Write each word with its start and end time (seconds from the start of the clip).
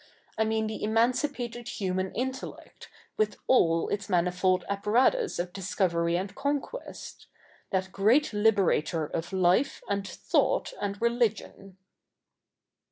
I 0.35 0.45
mean 0.45 0.65
the 0.65 0.83
emancipated 0.83 1.79
human 1.79 2.11
intellect, 2.15 2.89
with 3.17 3.37
all 3.45 3.87
its 3.89 4.09
manifold 4.09 4.65
apparatus 4.67 5.37
of 5.37 5.53
discovery 5.53 6.15
and 6.17 6.33
conquest— 6.33 7.27
that 7.71 7.91
great 7.91 8.33
liberator 8.33 9.05
of 9.05 9.31
life, 9.31 9.83
and 9.87 10.07
thought, 10.07 10.73
and 10.81 10.99
religion.' 10.99 11.77